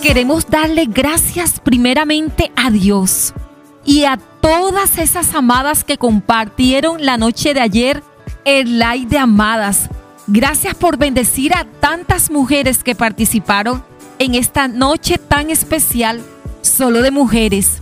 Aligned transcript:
queremos 0.00 0.46
darle 0.46 0.86
gracias 0.86 1.60
primeramente 1.60 2.50
a 2.56 2.70
Dios 2.70 3.34
y 3.84 4.04
a 4.04 4.18
todas 4.40 4.98
esas 4.98 5.34
amadas 5.34 5.84
que 5.84 5.98
compartieron 5.98 7.04
la 7.04 7.18
noche 7.18 7.52
de 7.52 7.60
ayer 7.60 8.02
el 8.44 8.78
live 8.78 9.06
de 9.06 9.18
amadas. 9.18 9.90
Gracias 10.26 10.74
por 10.74 10.96
bendecir 10.96 11.54
a 11.54 11.64
tantas 11.80 12.30
mujeres 12.30 12.82
que 12.82 12.94
participaron 12.94 13.84
en 14.18 14.34
esta 14.34 14.68
noche 14.68 15.18
tan 15.18 15.50
especial 15.50 16.22
solo 16.62 17.02
de 17.02 17.10
mujeres. 17.10 17.78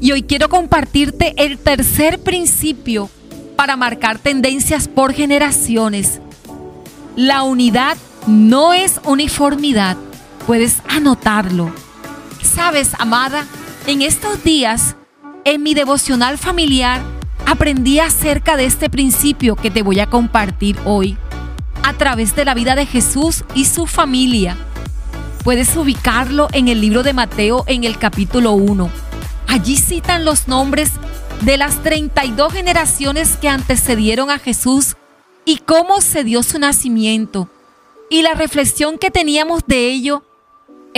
Y 0.00 0.12
hoy 0.12 0.22
quiero 0.22 0.48
compartirte 0.48 1.34
el 1.36 1.58
tercer 1.58 2.18
principio 2.20 3.10
para 3.56 3.76
marcar 3.76 4.18
tendencias 4.18 4.88
por 4.88 5.12
generaciones. 5.12 6.20
La 7.14 7.42
unidad 7.42 7.98
no 8.26 8.72
es 8.72 9.00
uniformidad. 9.04 9.96
Puedes 10.48 10.80
anotarlo. 10.88 11.70
Sabes, 12.42 12.92
amada, 12.98 13.46
en 13.86 14.00
estos 14.00 14.42
días, 14.42 14.96
en 15.44 15.62
mi 15.62 15.74
devocional 15.74 16.38
familiar, 16.38 17.02
aprendí 17.44 17.98
acerca 17.98 18.56
de 18.56 18.64
este 18.64 18.88
principio 18.88 19.56
que 19.56 19.70
te 19.70 19.82
voy 19.82 20.00
a 20.00 20.06
compartir 20.06 20.78
hoy 20.86 21.18
a 21.82 21.92
través 21.92 22.34
de 22.34 22.46
la 22.46 22.54
vida 22.54 22.76
de 22.76 22.86
Jesús 22.86 23.44
y 23.54 23.66
su 23.66 23.86
familia. 23.86 24.56
Puedes 25.44 25.76
ubicarlo 25.76 26.48
en 26.52 26.68
el 26.68 26.80
libro 26.80 27.02
de 27.02 27.12
Mateo 27.12 27.64
en 27.66 27.84
el 27.84 27.98
capítulo 27.98 28.52
1. 28.52 28.88
Allí 29.48 29.76
citan 29.76 30.24
los 30.24 30.48
nombres 30.48 30.92
de 31.42 31.58
las 31.58 31.82
32 31.82 32.54
generaciones 32.54 33.36
que 33.36 33.50
antecedieron 33.50 34.30
a 34.30 34.38
Jesús 34.38 34.96
y 35.44 35.58
cómo 35.58 36.00
se 36.00 36.24
dio 36.24 36.42
su 36.42 36.58
nacimiento. 36.58 37.50
Y 38.08 38.22
la 38.22 38.32
reflexión 38.32 38.96
que 38.96 39.10
teníamos 39.10 39.60
de 39.66 39.88
ello 39.88 40.24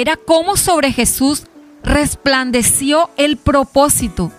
era 0.00 0.16
cómo 0.16 0.56
sobre 0.56 0.92
Jesús 0.92 1.44
resplandeció 1.82 3.10
el 3.16 3.36
propósito 3.36 4.32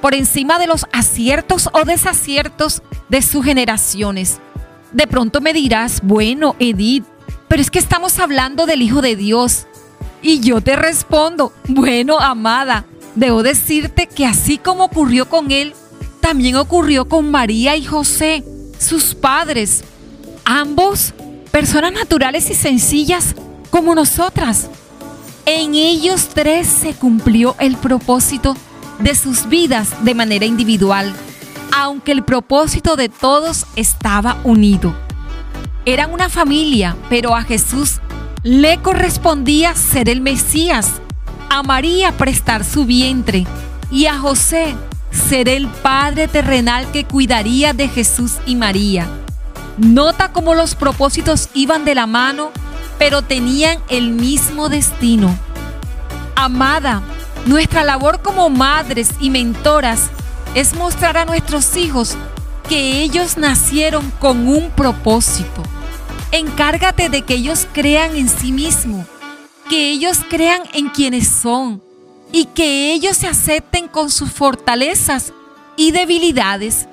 por 0.00 0.14
encima 0.14 0.58
de 0.58 0.66
los 0.66 0.86
aciertos 0.92 1.68
o 1.72 1.84
desaciertos 1.84 2.82
de 3.08 3.22
sus 3.22 3.44
generaciones. 3.44 4.38
De 4.92 5.06
pronto 5.06 5.40
me 5.40 5.52
dirás, 5.52 6.00
bueno, 6.02 6.56
Edith, 6.58 7.04
pero 7.48 7.62
es 7.62 7.70
que 7.70 7.78
estamos 7.78 8.18
hablando 8.18 8.66
del 8.66 8.82
Hijo 8.82 9.02
de 9.02 9.16
Dios. 9.16 9.66
Y 10.22 10.40
yo 10.40 10.60
te 10.60 10.76
respondo, 10.76 11.52
bueno, 11.68 12.18
amada, 12.18 12.84
debo 13.14 13.42
decirte 13.42 14.06
que 14.06 14.26
así 14.26 14.58
como 14.58 14.84
ocurrió 14.84 15.28
con 15.28 15.50
él, 15.50 15.74
también 16.20 16.56
ocurrió 16.56 17.06
con 17.06 17.30
María 17.30 17.76
y 17.76 17.84
José, 17.84 18.44
sus 18.78 19.14
padres. 19.14 19.84
Ambos, 20.44 21.12
personas 21.50 21.92
naturales 21.92 22.50
y 22.50 22.54
sencillas 22.54 23.34
como 23.70 23.94
nosotras. 23.94 24.68
En 25.46 25.74
ellos 25.74 26.28
tres 26.32 26.66
se 26.66 26.94
cumplió 26.94 27.54
el 27.58 27.76
propósito 27.76 28.56
de 28.98 29.14
sus 29.14 29.48
vidas 29.48 30.04
de 30.04 30.14
manera 30.14 30.46
individual 30.46 31.14
aunque 31.76 32.12
el 32.12 32.22
propósito 32.22 32.94
de 32.94 33.08
todos 33.08 33.66
estaba 33.74 34.38
unido. 34.44 34.94
Eran 35.84 36.12
una 36.12 36.28
familia, 36.28 36.96
pero 37.08 37.34
a 37.34 37.42
Jesús 37.42 38.00
le 38.44 38.78
correspondía 38.78 39.74
ser 39.74 40.08
el 40.08 40.20
Mesías, 40.20 40.92
a 41.50 41.62
María 41.62 42.12
prestar 42.12 42.64
su 42.64 42.86
vientre 42.86 43.44
y 43.90 44.06
a 44.06 44.18
José 44.18 44.74
ser 45.10 45.48
el 45.48 45.66
Padre 45.66 46.28
terrenal 46.28 46.90
que 46.92 47.04
cuidaría 47.04 47.72
de 47.72 47.88
Jesús 47.88 48.34
y 48.46 48.54
María. 48.54 49.08
Nota 49.76 50.30
cómo 50.32 50.54
los 50.54 50.76
propósitos 50.76 51.48
iban 51.54 51.84
de 51.84 51.96
la 51.96 52.06
mano, 52.06 52.52
pero 52.98 53.22
tenían 53.22 53.78
el 53.88 54.10
mismo 54.10 54.68
destino. 54.68 55.36
Amada, 56.36 57.02
nuestra 57.46 57.84
labor 57.84 58.22
como 58.22 58.50
madres 58.50 59.10
y 59.20 59.30
mentoras 59.30 60.10
es 60.54 60.74
mostrar 60.74 61.16
a 61.16 61.24
nuestros 61.24 61.76
hijos 61.76 62.16
que 62.68 63.02
ellos 63.02 63.36
nacieron 63.36 64.10
con 64.18 64.48
un 64.48 64.70
propósito. 64.70 65.62
Encárgate 66.32 67.08
de 67.08 67.22
que 67.22 67.34
ellos 67.34 67.66
crean 67.72 68.16
en 68.16 68.28
sí 68.28 68.52
mismos, 68.52 69.06
que 69.68 69.90
ellos 69.90 70.20
crean 70.28 70.62
en 70.72 70.88
quienes 70.88 71.28
son 71.28 71.82
y 72.32 72.46
que 72.46 72.92
ellos 72.92 73.16
se 73.16 73.28
acepten 73.28 73.88
con 73.88 74.10
sus 74.10 74.32
fortalezas 74.32 75.32
y 75.76 75.92
debilidades. 75.92 76.88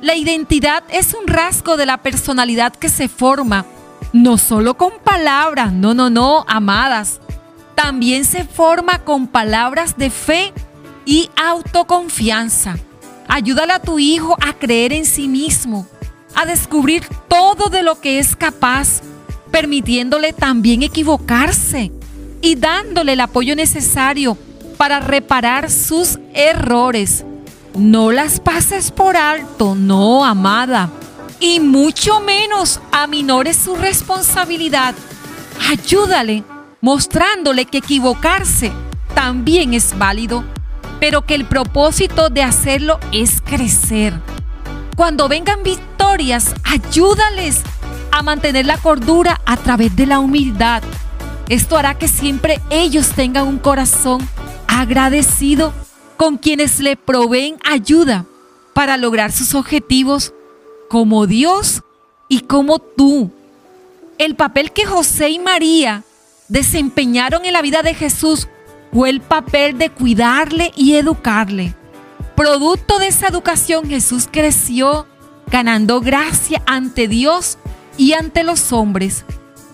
La 0.00 0.16
identidad 0.16 0.82
es 0.88 1.14
un 1.14 1.28
rasgo 1.28 1.76
de 1.76 1.86
la 1.86 1.98
personalidad 1.98 2.74
que 2.74 2.88
se 2.88 3.08
forma, 3.08 3.64
no 4.12 4.38
solo 4.38 4.74
con 4.74 4.92
palabras, 5.02 5.72
no, 5.72 5.94
no, 5.94 6.10
no, 6.10 6.44
amadas. 6.46 7.20
También 7.74 8.24
se 8.24 8.44
forma 8.44 8.98
con 9.00 9.26
palabras 9.26 9.96
de 9.96 10.10
fe 10.10 10.52
y 11.06 11.30
autoconfianza. 11.36 12.76
Ayúdale 13.28 13.72
a 13.72 13.78
tu 13.80 13.98
hijo 13.98 14.36
a 14.40 14.52
creer 14.52 14.92
en 14.92 15.06
sí 15.06 15.28
mismo, 15.28 15.86
a 16.34 16.44
descubrir 16.44 17.04
todo 17.28 17.70
de 17.70 17.82
lo 17.82 18.00
que 18.00 18.18
es 18.18 18.36
capaz, 18.36 19.00
permitiéndole 19.50 20.32
también 20.32 20.82
equivocarse 20.82 21.90
y 22.42 22.56
dándole 22.56 23.14
el 23.14 23.20
apoyo 23.20 23.56
necesario 23.56 24.36
para 24.76 25.00
reparar 25.00 25.70
sus 25.70 26.18
errores. 26.34 27.24
No 27.74 28.12
las 28.12 28.40
pases 28.40 28.90
por 28.90 29.16
alto, 29.16 29.74
no, 29.74 30.24
amada. 30.24 30.90
Y 31.42 31.60
mucho 31.60 32.20
menos 32.20 32.80
aminores 32.90 33.58
su 33.58 33.76
responsabilidad. 33.76 34.94
Ayúdale 35.68 36.44
mostrándole 36.80 37.66
que 37.66 37.78
equivocarse 37.78 38.72
también 39.14 39.74
es 39.74 39.98
válido 39.98 40.42
pero 41.02 41.26
que 41.26 41.34
el 41.34 41.46
propósito 41.46 42.28
de 42.28 42.44
hacerlo 42.44 43.00
es 43.10 43.40
crecer. 43.40 44.14
Cuando 44.94 45.26
vengan 45.26 45.64
victorias, 45.64 46.54
ayúdales 46.62 47.62
a 48.12 48.22
mantener 48.22 48.66
la 48.66 48.78
cordura 48.78 49.40
a 49.44 49.56
través 49.56 49.96
de 49.96 50.06
la 50.06 50.20
humildad. 50.20 50.80
Esto 51.48 51.76
hará 51.76 51.98
que 51.98 52.06
siempre 52.06 52.60
ellos 52.70 53.08
tengan 53.16 53.48
un 53.48 53.58
corazón 53.58 54.20
agradecido 54.68 55.72
con 56.16 56.38
quienes 56.38 56.78
le 56.78 56.94
proveen 56.94 57.56
ayuda 57.68 58.24
para 58.72 58.96
lograr 58.96 59.32
sus 59.32 59.56
objetivos 59.56 60.32
como 60.92 61.26
Dios 61.26 61.80
y 62.28 62.40
como 62.40 62.78
tú. 62.78 63.30
El 64.18 64.36
papel 64.36 64.72
que 64.72 64.84
José 64.84 65.30
y 65.30 65.38
María 65.38 66.04
desempeñaron 66.48 67.46
en 67.46 67.54
la 67.54 67.62
vida 67.62 67.82
de 67.82 67.94
Jesús 67.94 68.46
fue 68.92 69.08
el 69.08 69.22
papel 69.22 69.78
de 69.78 69.88
cuidarle 69.88 70.70
y 70.76 70.96
educarle. 70.96 71.74
Producto 72.36 72.98
de 72.98 73.06
esa 73.06 73.28
educación 73.28 73.88
Jesús 73.88 74.28
creció 74.30 75.06
ganando 75.50 76.02
gracia 76.02 76.60
ante 76.66 77.08
Dios 77.08 77.56
y 77.96 78.12
ante 78.12 78.42
los 78.42 78.70
hombres. 78.70 79.24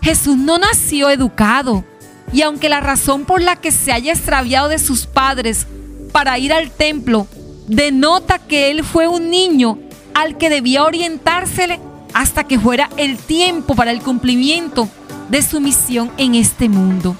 Jesús 0.01 0.37
no 0.37 0.59
nació 0.59 1.11
educado 1.11 1.85
y 2.33 2.43
aunque 2.43 2.69
la 2.69 2.79
razón 2.79 3.25
por 3.25 3.43
la 3.43 3.57
que 3.57 3.73
se 3.73 3.91
haya 3.91 4.13
extraviado 4.13 4.69
de 4.69 4.79
sus 4.79 5.07
padres 5.07 5.67
para 6.13 6.39
ir 6.39 6.53
al 6.53 6.71
templo 6.71 7.27
denota 7.67 8.39
que 8.39 8.71
él 8.71 8.85
fue 8.85 9.09
un 9.09 9.31
niño 9.31 9.81
al 10.19 10.37
que 10.37 10.51
debía 10.51 10.83
orientársele 10.83 11.79
hasta 12.13 12.43
que 12.43 12.59
fuera 12.59 12.91
el 12.97 13.17
tiempo 13.19 13.77
para 13.77 13.93
el 13.93 14.03
cumplimiento 14.03 14.89
de 15.29 15.43
su 15.43 15.61
misión 15.61 16.11
en 16.17 16.35
este 16.35 16.69
mundo. 16.69 17.15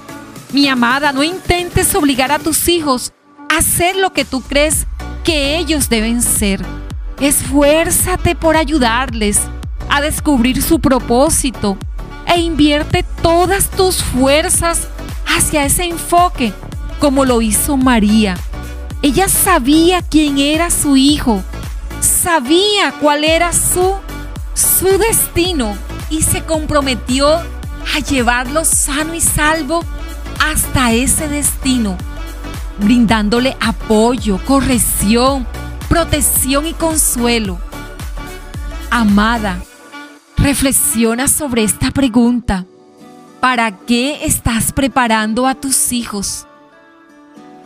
Mi 0.51 0.67
amada, 0.67 1.13
no 1.13 1.23
intentes 1.23 1.95
obligar 1.95 2.33
a 2.33 2.39
tus 2.39 2.67
hijos 2.67 3.13
a 3.49 3.59
hacer 3.59 3.95
lo 3.95 4.11
que 4.11 4.25
tú 4.25 4.41
crees 4.41 4.85
que 5.23 5.57
ellos 5.57 5.87
deben 5.87 6.21
ser. 6.21 6.61
Esfuérzate 7.21 8.35
por 8.35 8.57
ayudarles 8.57 9.39
a 9.89 10.01
descubrir 10.01 10.61
su 10.61 10.81
propósito 10.81 11.77
e 12.25 12.41
invierte 12.41 13.05
todas 13.21 13.69
tus 13.69 14.03
fuerzas 14.03 14.89
hacia 15.25 15.63
ese 15.63 15.85
enfoque, 15.85 16.51
como 16.99 17.23
lo 17.23 17.41
hizo 17.41 17.77
María. 17.77 18.35
Ella 19.01 19.29
sabía 19.29 20.01
quién 20.01 20.37
era 20.37 20.69
su 20.69 20.97
hijo, 20.97 21.41
sabía 22.21 22.91
cuál 22.99 23.23
era 23.23 23.53
su, 23.53 23.95
su 24.53 24.97
destino 24.97 25.77
y 26.09 26.21
se 26.21 26.43
comprometió 26.43 27.27
a 27.29 27.99
llevarlo 27.99 28.65
sano 28.65 29.13
y 29.13 29.21
salvo 29.21 29.83
hasta 30.39 30.91
ese 30.91 31.29
destino, 31.29 31.97
brindándole 32.79 33.55
apoyo, 33.61 34.37
corrección, 34.45 35.47
protección 35.87 36.67
y 36.67 36.73
consuelo. 36.73 37.57
Amada, 38.91 39.61
reflexiona 40.37 41.27
sobre 41.27 41.63
esta 41.63 41.91
pregunta. 41.91 42.65
¿Para 43.39 43.71
qué 43.71 44.25
estás 44.25 44.73
preparando 44.73 45.47
a 45.47 45.55
tus 45.55 45.93
hijos? 45.93 46.45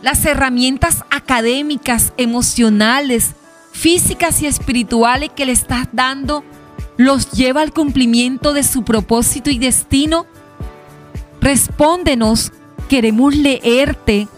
Las 0.00 0.24
herramientas 0.24 1.04
académicas, 1.10 2.12
emocionales, 2.16 3.34
físicas 3.74 4.40
y 4.40 4.46
espirituales 4.46 5.30
que 5.34 5.44
le 5.44 5.52
estás 5.52 5.88
dando 5.92 6.44
los 6.96 7.32
lleva 7.32 7.60
al 7.60 7.72
cumplimiento 7.72 8.52
de 8.52 8.62
su 8.62 8.84
propósito 8.84 9.50
y 9.50 9.58
destino? 9.58 10.26
Respóndenos 11.40 12.52
queremos 12.88 13.34
leerte 13.34 14.28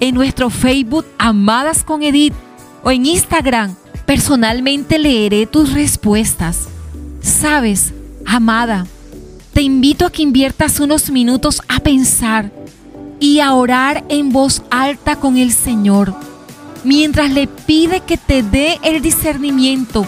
en 0.00 0.14
nuestro 0.14 0.50
Facebook 0.50 1.06
Amadas 1.18 1.84
con 1.84 2.02
Edith 2.02 2.34
o 2.82 2.90
en 2.90 3.06
Instagram. 3.06 3.76
Personalmente 4.06 4.98
leeré 4.98 5.46
tus 5.46 5.72
respuestas. 5.72 6.68
Sabes, 7.20 7.94
amada, 8.26 8.86
te 9.52 9.62
invito 9.62 10.04
a 10.04 10.10
que 10.10 10.22
inviertas 10.22 10.80
unos 10.80 11.10
minutos 11.10 11.62
a 11.68 11.78
pensar 11.78 12.50
y 13.20 13.40
a 13.40 13.54
orar 13.54 14.04
en 14.08 14.32
voz 14.32 14.62
alta 14.70 15.16
con 15.16 15.36
el 15.36 15.52
Señor, 15.52 16.14
mientras 16.84 17.30
le 17.30 17.46
pide 17.46 18.00
que 18.00 18.16
te 18.16 18.42
dé 18.42 18.78
el 18.82 19.02
discernimiento 19.02 20.06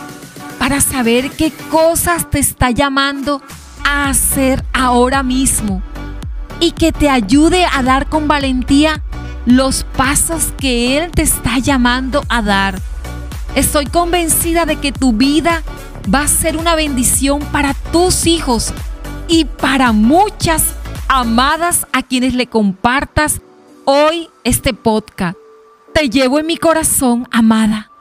para 0.59 0.81
saber 0.81 1.31
qué 1.31 1.51
cosas 1.71 2.31
te 2.31 2.39
está 2.39 2.71
llamando 2.71 3.43
a 3.85 4.09
hacer 4.09 4.65
ahora 4.73 5.23
mismo 5.23 5.83
y 6.61 6.73
que 6.73 6.93
te 6.93 7.09
ayude 7.09 7.67
a 7.67 7.83
dar 7.83 8.09
con 8.09 8.29
valentía 8.29 9.03
los 9.45 9.85
pasos 9.97 10.53
que 10.59 10.97
Él 10.97 11.11
te 11.11 11.23
está 11.23 11.59
llamando 11.59 12.23
a 12.29 12.43
dar. 12.43 12.81
Estoy 13.55 13.87
convencida 13.87 14.65
de 14.65 14.77
que 14.77 14.93
tu 14.93 15.13
vida 15.13 15.63
va 16.13 16.21
a 16.21 16.29
ser 16.29 16.57
una 16.57 16.75
bendición 16.75 17.41
para 17.53 17.75
tus 17.75 18.27
hijos 18.27 18.73
y 19.29 19.45
para 19.45 19.93
muchas 19.93 20.65
amadas 21.09 21.87
a 21.93 22.03
quienes 22.03 22.35
le 22.35 22.47
compartas 22.47 23.41
hoy 23.85 24.29
este 24.45 24.73
podcast. 24.73 25.42
Te 26.03 26.11
llevo 26.11 26.41
en 26.41 26.47
mi 26.47 26.57
corazón, 26.57 27.29
amada. 27.31 27.92